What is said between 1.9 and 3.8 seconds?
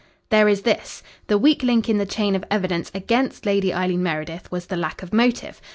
the chain of evidence against Lady